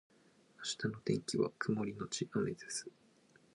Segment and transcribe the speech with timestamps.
[0.57, 2.89] 明日の天気は曇りのち雨です